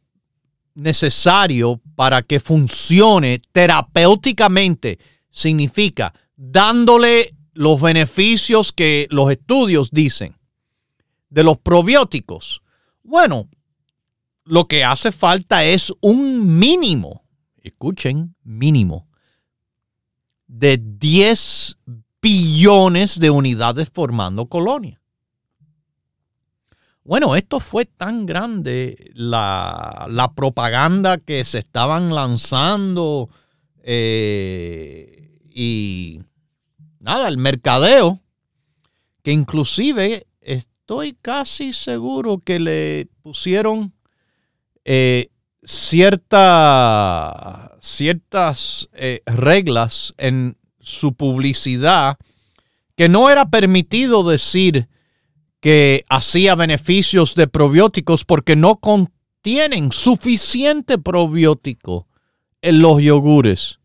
[0.74, 4.98] necesario para que funcione terapéuticamente
[5.30, 10.36] significa dándole los beneficios que los estudios dicen
[11.28, 12.62] de los probióticos.
[13.02, 13.48] Bueno,
[14.44, 17.24] lo que hace falta es un mínimo,
[17.62, 19.08] escuchen, mínimo,
[20.46, 21.78] de 10
[22.20, 25.00] billones de unidades formando colonia.
[27.04, 33.30] Bueno, esto fue tan grande la, propaganda que se estaban lanzando
[33.82, 36.20] eh, y
[37.00, 38.20] nada, el mercadeo,
[39.22, 43.94] que inclusive estoy casi seguro que le pusieron
[44.84, 45.30] eh,
[45.62, 46.88] ciertas
[48.92, 52.16] eh, reglas en su publicidad
[52.96, 54.88] que no era permitido decir
[55.60, 62.08] que hacía beneficios de probióticos porque no contienen suficiente probiótico
[62.62, 63.80] en los yogures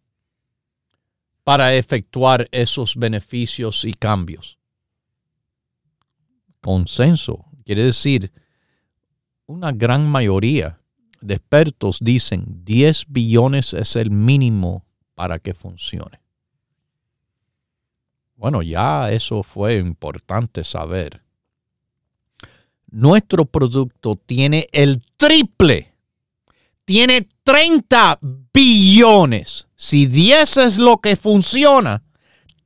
[1.44, 4.58] para efectuar esos beneficios y cambios.
[6.62, 8.32] Consenso quiere decir
[9.46, 10.80] una gran mayoría
[11.24, 16.22] de expertos dicen 10 billones es el mínimo para que funcione.
[18.36, 21.24] Bueno, ya eso fue importante saber
[22.94, 25.94] nuestro producto tiene el triple.
[26.86, 28.20] Tiene 30
[28.54, 29.68] billones.
[29.76, 32.04] Si 10 es lo que funciona,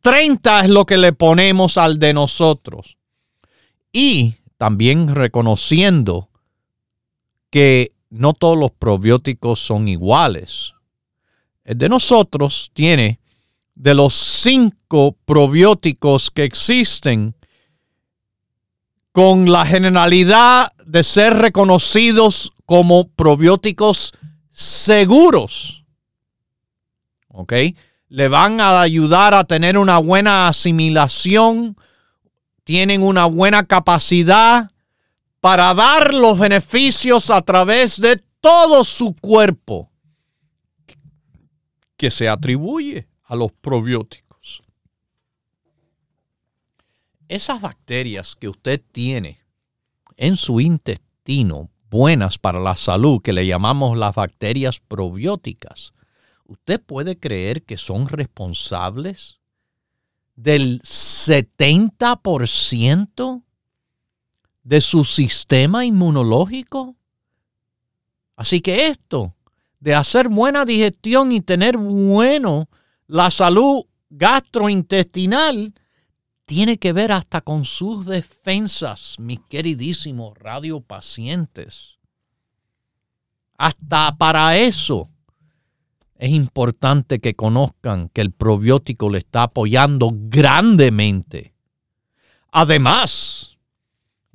[0.01, 2.97] 30 es lo que le ponemos al de nosotros.
[3.91, 6.30] Y también reconociendo
[7.49, 10.74] que no todos los probióticos son iguales.
[11.64, 13.20] El de nosotros tiene
[13.76, 17.36] de los cinco probióticos que existen,
[19.12, 24.14] con la generalidad de ser reconocidos como probióticos
[24.51, 25.84] seguros.
[27.30, 27.53] ¿Ok?
[28.10, 31.78] Le van a ayudar a tener una buena asimilación,
[32.64, 34.72] tienen una buena capacidad
[35.47, 39.89] para dar los beneficios a través de todo su cuerpo
[41.95, 44.61] que se atribuye a los probióticos.
[47.29, 49.39] Esas bacterias que usted tiene
[50.17, 55.93] en su intestino, buenas para la salud, que le llamamos las bacterias probióticas,
[56.43, 59.39] ¿usted puede creer que son responsables
[60.35, 63.43] del 70%
[64.68, 66.97] de su sistema inmunológico?
[68.36, 69.34] Así que esto
[69.80, 72.68] de hacer buena digestión y tener bueno
[73.07, 75.74] la salud gastrointestinal
[76.43, 81.97] tiene que ver hasta con sus defensas, mis queridísimos radiopacientes.
[83.57, 85.09] Hasta para eso
[86.15, 91.53] es importante que conozcan que el probiótico le está apoyando grandemente.
[92.51, 93.57] Además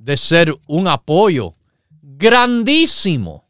[0.03, 1.55] de ser un apoyo
[2.01, 3.45] grandísimo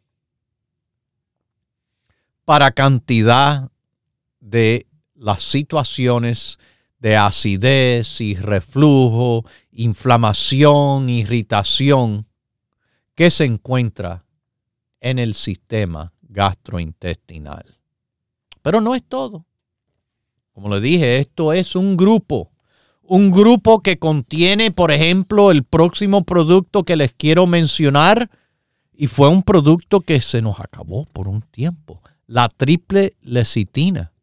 [2.46, 3.72] para cantidad
[4.40, 4.86] de
[5.16, 6.60] las situaciones
[7.00, 12.28] de acidez y reflujo, inflamación, irritación
[13.16, 14.24] que se encuentra
[15.02, 17.80] en el sistema gastrointestinal.
[18.62, 19.48] Pero no es todo.
[20.52, 22.53] Como le dije, esto es un grupo.
[23.16, 28.32] Un grupo que contiene, por ejemplo, el próximo producto que les quiero mencionar,
[28.92, 34.14] y fue un producto que se nos acabó por un tiempo, la triple lecitina.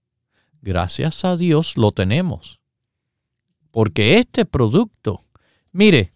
[0.61, 2.59] Gracias a Dios lo tenemos.
[3.71, 5.23] Porque este producto,
[5.71, 6.13] mire,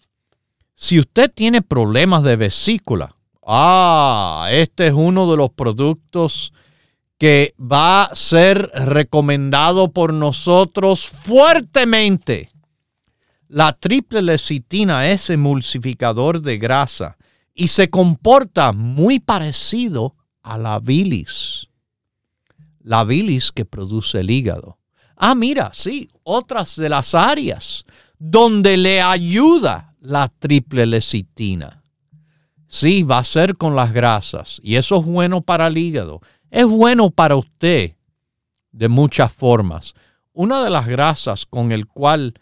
[0.74, 3.14] si usted tiene problemas de vesícula,
[3.46, 6.52] ah, este es uno de los productos
[7.18, 12.48] que va a ser recomendado por nosotros fuertemente.
[13.49, 17.16] La triple lecitina es emulsificador de grasa
[17.55, 21.68] y se comporta muy parecido a la bilis.
[22.80, 24.78] La bilis que produce el hígado.
[25.16, 27.84] Ah, mira, sí, otras de las áreas
[28.18, 31.82] donde le ayuda la triple lecitina.
[32.66, 36.20] Sí, va a ser con las grasas y eso es bueno para el hígado.
[36.51, 37.97] Es bueno para usted
[38.72, 39.95] de muchas formas.
[40.32, 42.34] Una de las grasas con el cual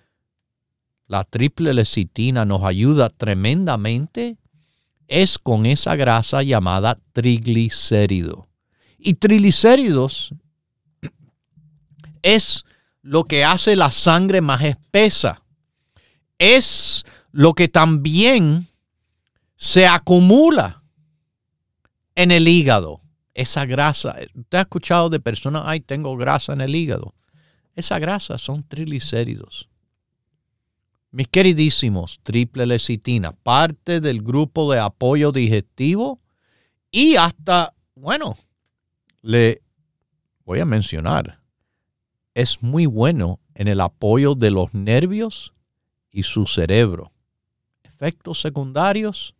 [1.12, 4.38] la triple lecitina nos ayuda tremendamente
[5.08, 8.48] es con esa grasa llamada triglicérido.
[8.96, 10.34] Y triglicéridos
[12.22, 12.64] es
[13.02, 15.42] lo que hace la sangre más espesa.
[16.38, 18.68] Es lo que también
[19.56, 20.82] se acumula
[22.14, 23.02] en el hígado.
[23.34, 27.14] Esa grasa, usted ha escuchado de personas, ay, tengo grasa en el hígado.
[27.76, 29.68] Esa grasa son triglicéridos.
[31.12, 36.20] Mis queridísimos, triple lecitina, parte del grupo de apoyo digestivo
[36.90, 38.38] y hasta, bueno,
[39.20, 39.60] le
[40.46, 41.42] voy a mencionar,
[42.32, 45.52] es muy bueno en el apoyo de los nervios
[46.10, 47.12] y su cerebro.
[47.82, 49.34] Efectos secundarios,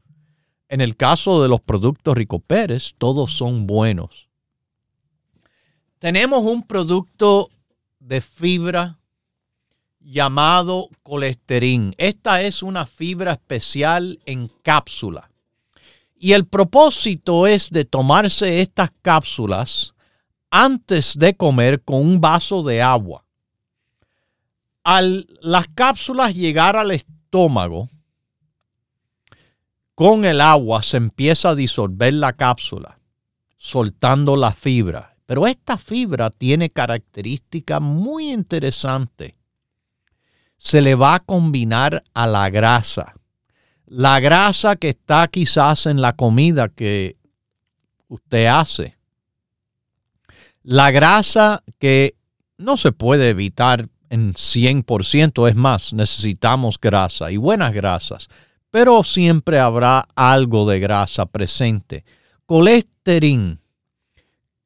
[0.68, 4.28] en el caso de los productos Rico Pérez, todos son buenos.
[5.98, 7.48] Tenemos un producto
[7.98, 8.98] de fibra
[10.04, 11.94] llamado colesterín.
[11.98, 15.30] Esta es una fibra especial en cápsula.
[16.16, 19.94] Y el propósito es de tomarse estas cápsulas
[20.50, 23.24] antes de comer con un vaso de agua.
[24.84, 27.88] Al las cápsulas llegar al estómago,
[29.94, 32.98] con el agua se empieza a disolver la cápsula,
[33.56, 35.16] soltando la fibra.
[35.26, 39.34] Pero esta fibra tiene características muy interesantes.
[40.62, 43.14] Se le va a combinar a la grasa.
[43.86, 47.16] La grasa que está quizás en la comida que
[48.08, 48.96] usted hace
[50.62, 52.16] la grasa que
[52.56, 58.28] no se puede evitar en 100%, es más, necesitamos grasa y buenas grasas,
[58.70, 62.04] pero siempre habrá algo de grasa presente.
[62.46, 63.58] Colesterol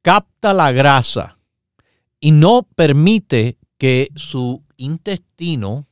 [0.03, 1.39] capta la grasa
[2.21, 5.87] y no permite que su intestino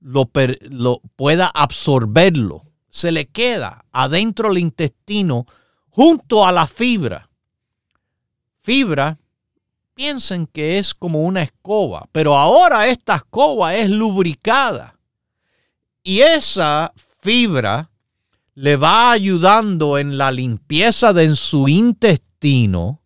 [0.00, 0.30] lo,
[0.70, 2.64] lo, pueda absorberlo.
[2.90, 5.46] Se le queda adentro del intestino
[5.90, 7.28] junto a la fibra.
[8.62, 9.18] Fibra
[9.94, 14.96] piensen que es como una escoba, pero ahora esta escoba es lubricada.
[16.02, 17.90] Y esa fibra
[18.54, 22.97] le va ayudando en la limpieza de su intestino,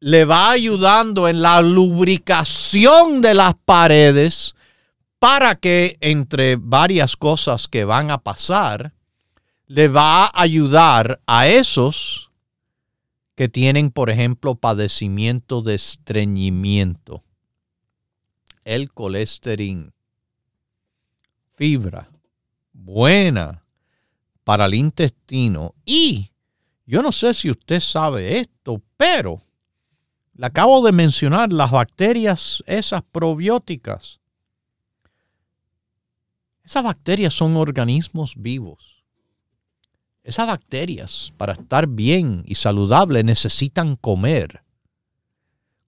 [0.00, 4.54] le va ayudando en la lubricación de las paredes
[5.18, 8.94] para que entre varias cosas que van a pasar,
[9.66, 12.30] le va a ayudar a esos
[13.34, 17.22] que tienen, por ejemplo, padecimiento de estreñimiento,
[18.64, 19.92] el colesterol,
[21.54, 22.08] fibra,
[22.72, 23.62] buena
[24.44, 25.74] para el intestino.
[25.84, 26.30] Y
[26.86, 29.42] yo no sé si usted sabe esto, pero
[30.40, 34.20] le acabo de mencionar las bacterias, esas probióticas.
[36.64, 39.00] Esas bacterias son organismos vivos
[40.22, 44.62] esas bacterias, para estar bien y saludable, necesitan comer.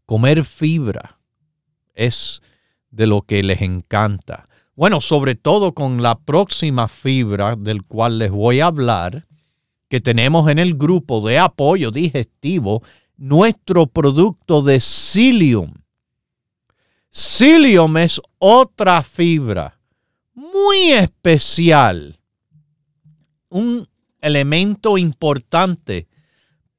[0.07, 1.21] Comer fibra
[1.95, 2.43] es
[2.91, 4.49] de lo que les encanta.
[4.75, 9.27] Bueno, sobre todo con la próxima fibra del cual les voy a hablar,
[9.89, 12.83] que tenemos en el grupo de apoyo digestivo,
[13.23, 15.75] nuestro producto de psyllium.
[17.11, 19.79] Psyllium es otra fibra
[20.35, 22.19] muy especial.
[23.49, 23.87] Un
[24.21, 26.09] elemento importante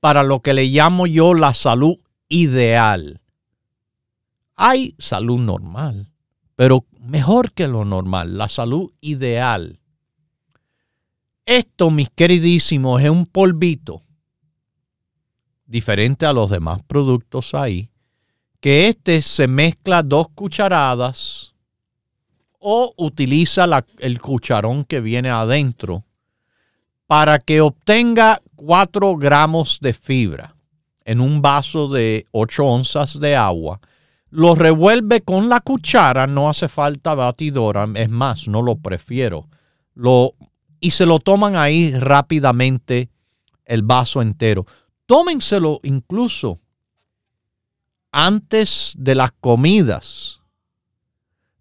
[0.02, 1.96] para lo que le llamo yo la salud
[2.28, 3.22] ideal.
[4.58, 6.12] Hay salud normal,
[6.58, 9.80] pero mejor que lo normal, la salud ideal.
[11.46, 14.03] Esto, mis queridísimos, es un polvito
[15.66, 17.90] diferente a los demás productos ahí,
[18.60, 21.54] que este se mezcla dos cucharadas
[22.60, 23.66] o utiliza
[24.00, 26.06] el cucharón que viene adentro
[27.08, 30.56] para que obtenga 4 gramos de fibra
[31.06, 33.80] en un vaso de 8 onzas de agua.
[34.30, 39.48] Lo revuelve con la cuchara, no hace falta batidora, es más, no lo prefiero.
[39.94, 40.34] Lo,
[40.80, 43.10] y se lo toman ahí rápidamente
[43.66, 44.66] el vaso entero.
[45.14, 46.60] Tómenselo incluso
[48.12, 50.42] antes de las comidas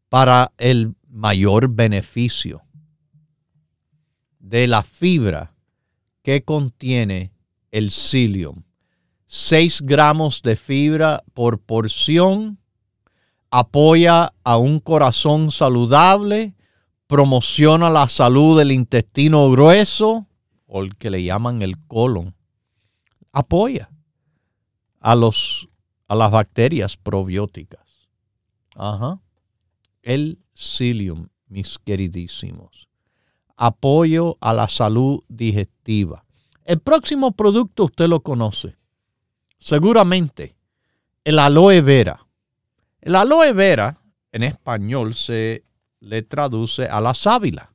[0.08, 2.62] para el mayor beneficio
[4.38, 5.52] de la fibra
[6.22, 7.34] que contiene
[7.70, 8.62] el psyllium.
[9.26, 12.58] 6 gramos de fibra por porción
[13.50, 16.54] apoya a un corazón saludable,
[17.06, 20.26] promociona la salud del intestino grueso
[20.64, 22.34] o el que le llaman el colon.
[23.32, 23.90] Apoya
[25.00, 25.68] a, los,
[26.08, 28.08] a las bacterias probióticas.
[28.74, 29.20] Ajá.
[30.02, 32.88] El psyllium, mis queridísimos
[33.62, 36.24] apoyo a la salud digestiva.
[36.64, 38.76] El próximo producto usted lo conoce.
[39.58, 40.56] Seguramente
[41.22, 42.26] el aloe vera.
[43.00, 44.00] El aloe vera
[44.32, 45.62] en español se
[46.00, 47.72] le traduce a la sábila.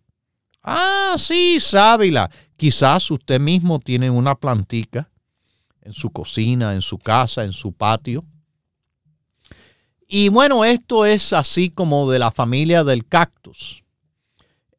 [0.61, 2.29] Ah, sí, sábila.
[2.57, 5.09] Quizás usted mismo tiene una plantica
[5.87, 8.25] en su cocina, en su casa, en su patio.
[10.05, 13.83] Y bueno, esto es así como de la familia del cactus.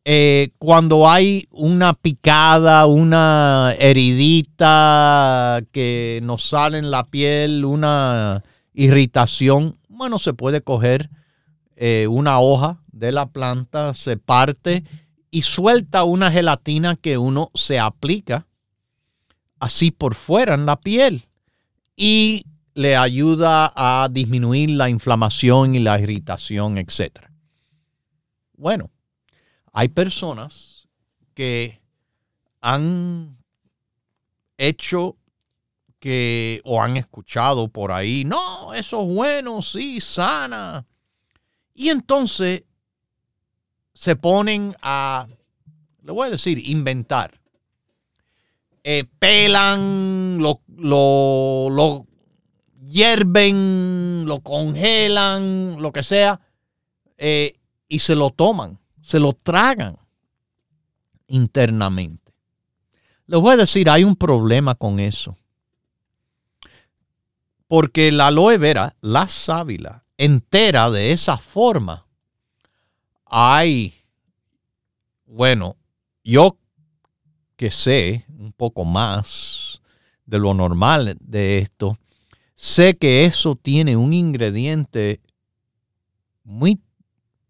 [0.04, 8.42] Eh, cuando hay una picada, una heridita que nos sale en la piel, una
[8.72, 11.10] irritación, bueno, se puede coger
[11.76, 14.84] eh, una hoja de la planta, se parte
[15.30, 18.47] y suelta una gelatina que uno se aplica
[19.60, 21.26] así por fuera en la piel
[21.96, 22.44] y
[22.74, 27.26] le ayuda a disminuir la inflamación y la irritación, etc.
[28.56, 28.90] Bueno,
[29.72, 30.88] hay personas
[31.34, 31.80] que
[32.60, 33.36] han
[34.56, 35.16] hecho
[35.98, 40.86] que o han escuchado por ahí, no, eso es bueno, sí, sana.
[41.74, 42.62] Y entonces
[43.94, 45.26] se ponen a,
[46.02, 47.40] le voy a decir, inventar.
[48.84, 52.06] Eh, pelan, lo, lo, lo
[52.88, 56.40] hierven, lo congelan, lo que sea,
[57.16, 57.58] eh,
[57.88, 59.98] y se lo toman, se lo tragan
[61.26, 62.32] internamente.
[63.26, 65.36] Les voy a decir, hay un problema con eso.
[67.66, 72.06] Porque la aloe vera, la sábila, entera de esa forma,
[73.26, 73.94] hay,
[75.26, 75.76] bueno,
[76.24, 76.56] yo
[77.56, 79.82] que sé un poco más
[80.24, 81.98] de lo normal de esto,
[82.54, 85.20] sé que eso tiene un ingrediente
[86.44, 86.80] muy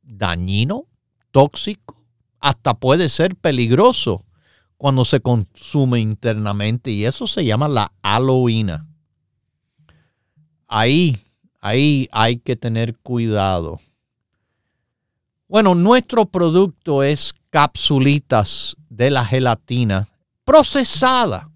[0.02, 0.86] dañino,
[1.30, 1.96] tóxico,
[2.40, 4.24] hasta puede ser peligroso
[4.76, 8.86] cuando se consume internamente y eso se llama la aloína.
[10.66, 11.16] Ahí,
[11.60, 13.80] ahí hay que tener cuidado.
[15.48, 20.08] Bueno, nuestro producto es capsulitas de la gelatina
[20.48, 21.50] procesada,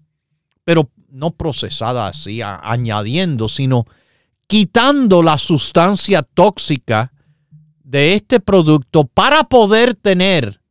[0.63, 3.85] pero no procesada así, añadiendo, sino
[4.45, 7.11] quitando la sustancia tóxica
[7.83, 10.61] de este producto para poder tener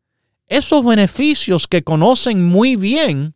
[0.47, 3.35] esos beneficios que conocen muy bien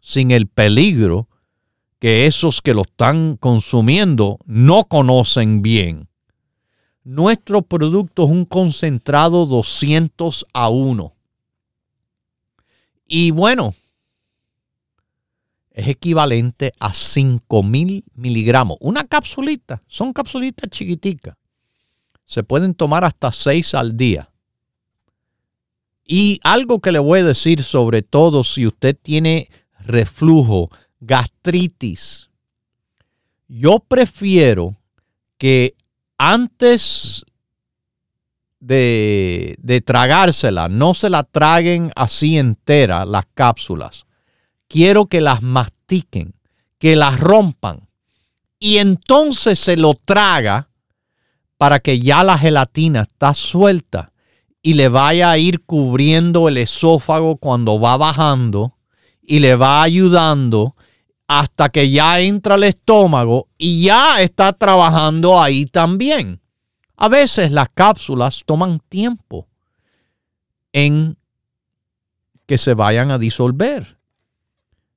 [0.00, 1.28] sin el peligro
[2.00, 6.08] que esos que lo están consumiendo no conocen bien.
[7.04, 11.14] Nuestro producto es un concentrado 200 a 1.
[13.06, 13.76] Y bueno,
[15.76, 18.78] es equivalente a 5000 miligramos.
[18.80, 21.36] Una capsulita, son capsulitas chiquiticas.
[22.24, 24.32] Se pueden tomar hasta 6 al día.
[26.02, 32.30] Y algo que le voy a decir sobre todo si usted tiene reflujo, gastritis,
[33.46, 34.78] yo prefiero
[35.36, 35.76] que
[36.16, 37.22] antes
[38.60, 44.05] de, de, tragársela, no se la traguen así entera las cápsulas
[44.68, 46.34] quiero que las mastiquen,
[46.78, 47.88] que las rompan
[48.58, 50.68] y entonces se lo traga
[51.58, 54.12] para que ya la gelatina está suelta
[54.62, 58.76] y le vaya a ir cubriendo el esófago cuando va bajando
[59.22, 60.74] y le va ayudando
[61.28, 66.40] hasta que ya entra al estómago y ya está trabajando ahí también.
[66.96, 69.48] A veces las cápsulas toman tiempo
[70.72, 71.16] en
[72.46, 73.95] que se vayan a disolver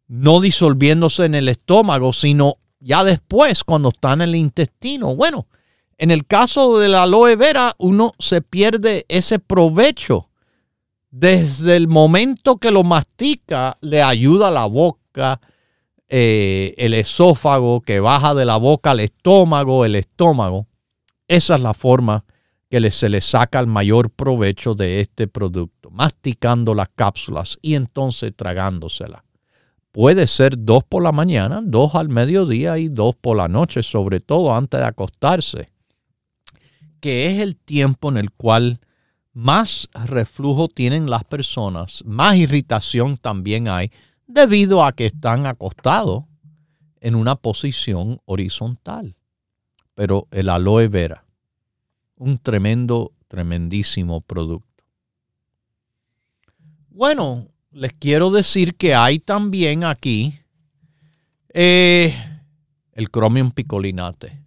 [0.10, 5.16] no disolviéndose en el estómago, sino ya después cuando está en el intestino.
[5.16, 5.48] Bueno,
[5.98, 10.30] en el caso de la aloe vera, uno se pierde ese provecho.
[11.12, 15.40] Desde el momento que lo mastica, le ayuda la boca,
[16.08, 20.68] eh, el esófago, que baja de la boca al estómago, el estómago.
[21.28, 22.26] Esa es la forma
[22.68, 28.34] que se le saca el mayor provecho de este producto, masticando las cápsulas y entonces
[28.36, 29.29] tragándoselas
[30.00, 34.22] puede ser dos por la mañana, dos al mediodía y dos por la noche, sobre
[34.22, 35.74] todo antes de acostarse,
[37.02, 38.80] que es el tiempo en el cual
[39.34, 43.92] más reflujo tienen las personas, más irritación también hay,
[44.26, 46.24] debido a que están acostados
[47.02, 49.18] en una posición horizontal.
[49.96, 51.26] Pero el aloe vera,
[52.16, 54.86] un tremendo, tremendísimo producto.
[56.88, 60.40] Bueno, les quiero decir que hay también aquí
[61.54, 62.14] eh,
[62.94, 64.40] el Chromium picolinate.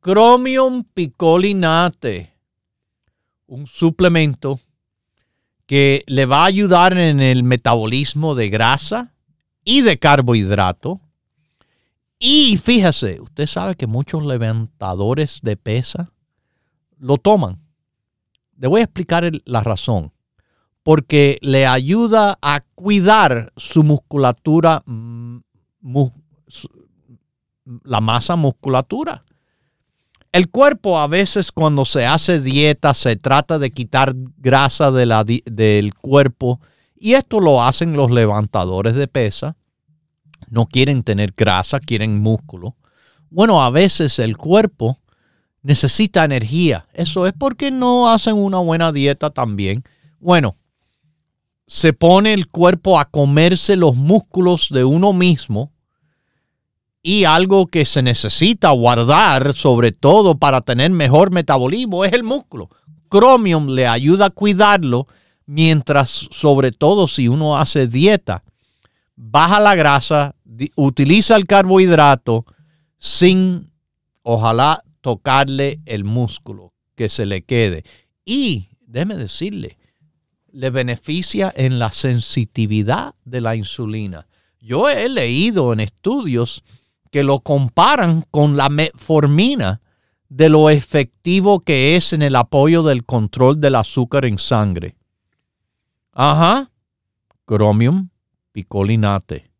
[0.00, 2.32] Chromium picolinate,
[3.46, 4.60] un suplemento
[5.66, 9.12] que le va a ayudar en el metabolismo de grasa
[9.64, 11.00] y de carbohidrato.
[12.18, 16.12] Y fíjese, usted sabe que muchos levantadores de pesa
[16.98, 17.60] lo toman.
[18.56, 20.12] Le voy a explicar la razón
[20.86, 24.84] porque le ayuda a cuidar su musculatura
[27.82, 29.24] la masa musculatura.
[30.30, 36.60] El cuerpo a veces cuando se hace dieta se trata de quitar grasa del cuerpo
[36.94, 39.56] y esto lo hacen los levantadores de pesa.
[40.48, 42.76] No quieren tener grasa, quieren músculo.
[43.28, 45.00] Bueno, a veces el cuerpo
[45.62, 46.86] necesita energía.
[46.94, 49.82] Eso es porque no hacen una buena dieta también.
[50.20, 50.54] Bueno,
[51.66, 55.72] se pone el cuerpo a comerse los músculos de uno mismo
[57.02, 62.68] y algo que se necesita guardar, sobre todo para tener mejor metabolismo, es el músculo.
[63.10, 65.06] Chromium le ayuda a cuidarlo
[65.44, 68.42] mientras, sobre todo si uno hace dieta,
[69.14, 70.34] baja la grasa,
[70.74, 72.44] utiliza el carbohidrato
[72.98, 73.70] sin,
[74.22, 77.84] ojalá, tocarle el músculo, que se le quede.
[78.24, 79.78] Y, déjeme decirle,
[80.56, 84.26] le beneficia en la sensitividad de la insulina.
[84.58, 86.64] Yo he leído en estudios
[87.10, 89.82] que lo comparan con la metformina
[90.30, 94.96] de lo efectivo que es en el apoyo del control del azúcar en sangre.
[96.12, 96.70] Ajá,
[97.46, 98.08] chromium
[98.52, 99.50] picolinate.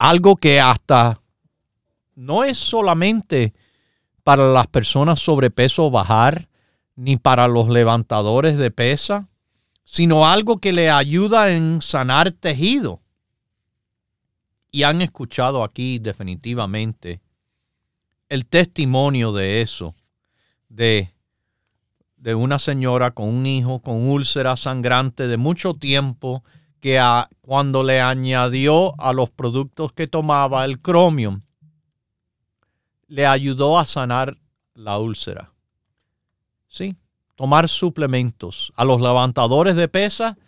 [0.00, 1.22] Algo que hasta
[2.16, 3.54] no es solamente
[4.24, 6.48] para las personas sobrepeso bajar,
[7.00, 9.26] ni para los levantadores de pesa,
[9.84, 13.00] sino algo que le ayuda en sanar tejido
[14.70, 17.22] y han escuchado aquí definitivamente
[18.28, 19.94] el testimonio de eso,
[20.68, 21.14] de,
[22.18, 26.44] de una señora con un hijo con úlcera sangrante de mucho tiempo
[26.80, 27.00] que
[27.40, 31.40] cuando le añadió a los productos que tomaba el cromium,
[33.08, 34.36] le ayudó a sanar
[34.74, 35.54] la úlcera.
[36.70, 36.96] Sí,
[37.34, 38.72] tomar suplementos.
[38.76, 40.38] A los levantadores de pesa,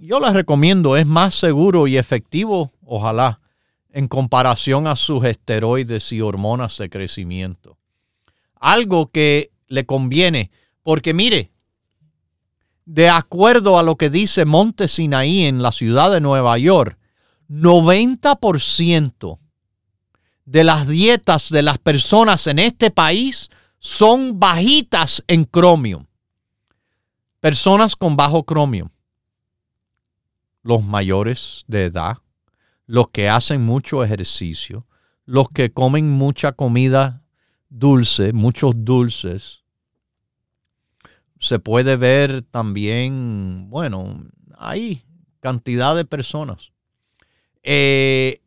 [0.00, 3.40] yo les recomiendo, es más seguro y efectivo, ojalá,
[3.90, 7.78] en comparación a sus esteroides y hormonas de crecimiento.
[8.56, 10.50] Algo que le conviene,
[10.82, 11.52] porque mire,
[12.84, 16.98] de acuerdo a lo que dice Monte Sinaí en la ciudad de Nueva York,
[17.48, 19.38] 90%
[20.46, 23.50] de las dietas de las personas en este país
[23.84, 26.06] son bajitas en cromium.
[27.40, 28.88] Personas con bajo cromium.
[30.62, 32.16] Los mayores de edad,
[32.86, 34.86] los que hacen mucho ejercicio,
[35.26, 37.22] los que comen mucha comida
[37.68, 39.64] dulce, muchos dulces.
[41.38, 44.24] Se puede ver también, bueno,
[44.56, 45.04] hay
[45.40, 46.72] cantidad de personas.
[47.62, 48.40] Eh,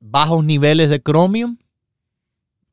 [0.00, 1.56] bajos niveles de cromium,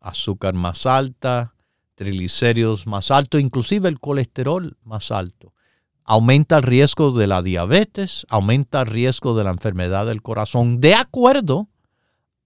[0.10, 1.54] azúcar más alta,
[1.96, 5.54] triglicéridos más alto, inclusive el colesterol más alto
[6.08, 10.96] aumenta el riesgo de la diabetes, aumenta el riesgo de la enfermedad del corazón, de
[10.96, 11.68] acuerdo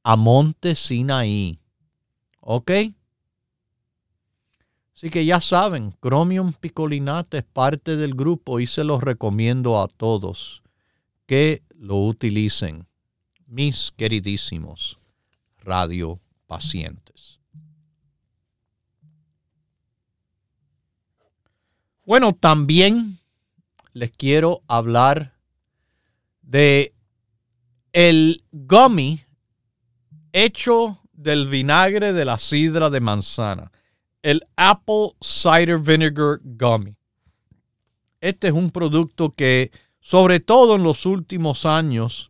[0.03, 1.59] a Monte Sinaí.
[2.39, 2.71] ¿Ok?
[4.95, 9.87] Así que ya saben, Chromium picolinate es parte del grupo y se los recomiendo a
[9.87, 10.63] todos
[11.27, 12.87] que lo utilicen,
[13.45, 14.99] mis queridísimos
[15.59, 17.40] radio pacientes.
[22.11, 23.21] Bueno, también
[23.93, 25.37] les quiero hablar
[26.41, 26.93] de
[27.93, 29.23] el gummy
[30.33, 33.71] hecho del vinagre de la sidra de manzana,
[34.23, 36.97] el Apple Cider Vinegar Gummy.
[38.19, 42.29] Este es un producto que, sobre todo en los últimos años,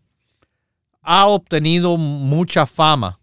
[1.02, 3.20] ha obtenido mucha fama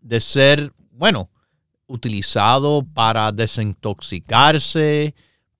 [0.00, 1.30] de ser, bueno,
[1.86, 5.14] utilizado para desintoxicarse,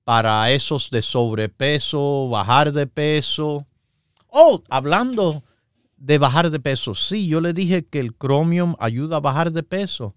[0.05, 3.67] para esos de sobrepeso, bajar de peso.
[4.29, 5.43] Oh, hablando
[5.97, 9.63] de bajar de peso, sí, yo le dije que el Chromium ayuda a bajar de
[9.63, 10.15] peso.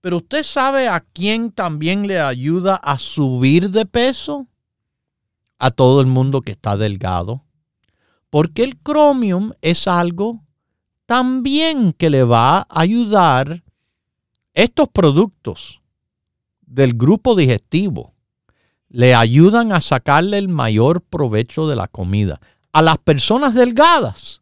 [0.00, 4.46] Pero usted sabe a quién también le ayuda a subir de peso?
[5.58, 7.46] A todo el mundo que está delgado.
[8.28, 10.44] Porque el Chromium es algo
[11.06, 13.63] también que le va a ayudar
[14.54, 15.82] estos productos
[16.62, 18.14] del grupo digestivo
[18.88, 22.40] le ayudan a sacarle el mayor provecho de la comida.
[22.72, 24.40] A las personas delgadas,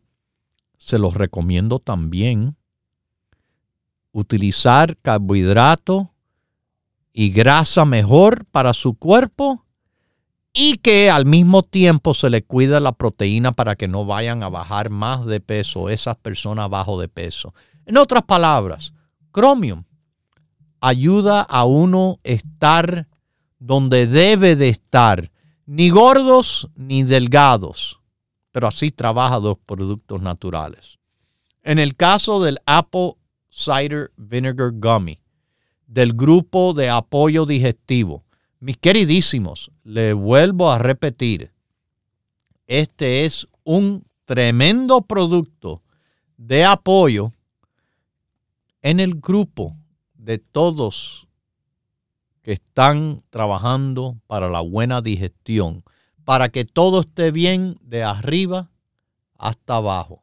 [0.77, 2.57] se los recomiendo también
[4.13, 6.11] utilizar carbohidrato
[7.15, 9.65] y grasa mejor para su cuerpo
[10.53, 14.51] y que al mismo tiempo se le cuida la proteína para que no vayan a
[14.51, 17.55] bajar más de peso esas personas bajo de peso.
[17.87, 18.93] En otras palabras,
[19.33, 19.85] Chromium
[20.83, 23.07] ayuda a uno estar
[23.61, 25.31] donde debe de estar,
[25.65, 28.01] ni gordos ni delgados,
[28.51, 30.99] pero así trabaja los productos naturales.
[31.63, 33.15] En el caso del Apple
[33.49, 35.21] Cider Vinegar Gummy,
[35.87, 38.25] del grupo de apoyo digestivo,
[38.59, 41.53] mis queridísimos, le vuelvo a repetir,
[42.67, 45.83] este es un tremendo producto
[46.37, 47.33] de apoyo
[48.81, 49.77] en el grupo
[50.23, 51.27] de todos
[52.43, 55.85] que están trabajando para la buena digestión,
[56.25, 58.71] para que todo esté bien de arriba
[59.37, 60.23] hasta abajo.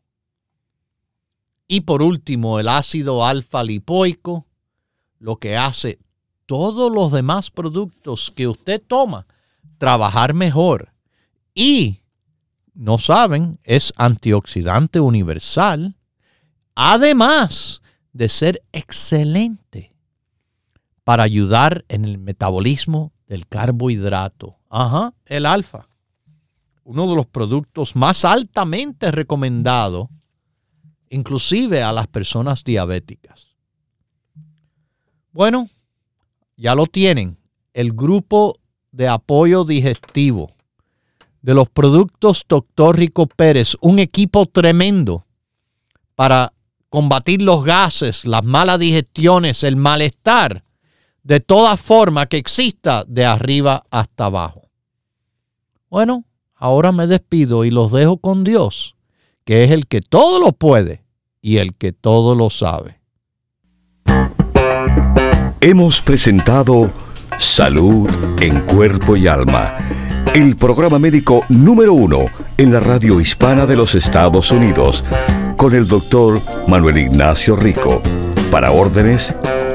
[1.67, 4.45] Y por último, el ácido alfa lipoico,
[5.19, 5.99] lo que hace
[6.45, 9.27] todos los demás productos que usted toma
[9.77, 10.93] trabajar mejor.
[11.53, 11.99] Y,
[12.73, 15.97] no saben, es antioxidante universal,
[16.73, 17.81] además
[18.13, 19.88] de ser excelente
[21.09, 24.59] para ayudar en el metabolismo del carbohidrato.
[24.69, 25.89] Ajá, el alfa.
[26.83, 30.07] Uno de los productos más altamente recomendados,
[31.09, 33.55] inclusive a las personas diabéticas.
[35.31, 35.67] Bueno,
[36.55, 37.39] ya lo tienen.
[37.73, 38.59] El grupo
[38.91, 40.51] de apoyo digestivo
[41.41, 42.95] de los productos Dr.
[42.95, 45.25] Rico Pérez, un equipo tremendo
[46.13, 46.53] para
[46.89, 50.63] combatir los gases, las malas digestiones, el malestar,
[51.23, 54.69] de toda forma que exista de arriba hasta abajo.
[55.89, 58.95] Bueno, ahora me despido y los dejo con Dios,
[59.43, 61.03] que es el que todo lo puede
[61.41, 62.99] y el que todo lo sabe.
[65.61, 66.89] Hemos presentado
[67.37, 68.09] Salud
[68.41, 69.77] en Cuerpo y Alma,
[70.33, 75.03] el programa médico número uno en la radio hispana de los Estados Unidos,
[75.57, 78.01] con el doctor Manuel Ignacio Rico.
[78.51, 79.35] Para órdenes,